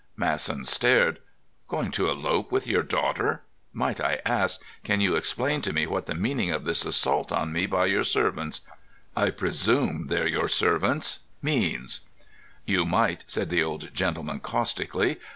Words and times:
Masson 0.17 0.65
stared. 0.65 1.19
"Going 1.67 1.91
to 1.91 2.09
elope 2.09 2.51
with 2.51 2.65
your 2.65 2.81
daughter? 2.81 3.43
Might 3.71 4.01
I 4.01 4.19
ask—can 4.25 4.99
you 4.99 5.15
explain 5.15 5.61
to 5.61 5.73
me 5.73 5.85
what 5.85 6.07
the 6.07 6.15
meaning 6.15 6.49
of 6.49 6.63
this 6.63 6.85
assault 6.85 7.31
on 7.31 7.53
me 7.53 7.67
by 7.67 7.85
your 7.85 8.03
servants—I 8.03 9.29
presume 9.29 10.07
they're 10.07 10.25
your 10.25 10.47
servants—means?" 10.47 11.99
"You 12.65 12.83
might," 12.83 13.25
said 13.27 13.51
the 13.51 13.61
old 13.61 13.93
gentleman 13.93 14.39
caustically. 14.39 15.17